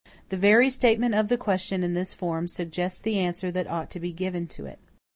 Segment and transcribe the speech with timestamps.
[0.29, 3.99] The very statement of the question, in this form, suggests the answer that ought to
[3.99, 4.79] be given to it.